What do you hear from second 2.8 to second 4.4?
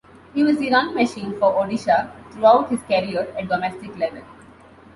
career at domestic level.